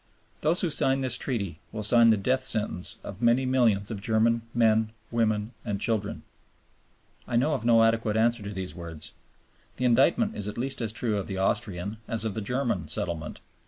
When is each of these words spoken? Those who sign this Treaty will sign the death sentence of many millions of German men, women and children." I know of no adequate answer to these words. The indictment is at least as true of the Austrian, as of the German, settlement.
Those 0.41 0.61
who 0.61 0.71
sign 0.71 1.01
this 1.01 1.15
Treaty 1.15 1.59
will 1.71 1.83
sign 1.83 2.09
the 2.09 2.17
death 2.17 2.43
sentence 2.43 2.95
of 3.03 3.21
many 3.21 3.45
millions 3.45 3.91
of 3.91 4.01
German 4.01 4.41
men, 4.51 4.93
women 5.11 5.53
and 5.63 5.79
children." 5.79 6.23
I 7.27 7.35
know 7.35 7.53
of 7.53 7.65
no 7.65 7.83
adequate 7.83 8.17
answer 8.17 8.41
to 8.41 8.51
these 8.51 8.73
words. 8.73 9.11
The 9.75 9.85
indictment 9.85 10.35
is 10.35 10.47
at 10.47 10.57
least 10.57 10.81
as 10.81 10.91
true 10.91 11.19
of 11.19 11.27
the 11.27 11.37
Austrian, 11.37 11.97
as 12.07 12.25
of 12.25 12.33
the 12.33 12.41
German, 12.41 12.87
settlement. 12.87 13.41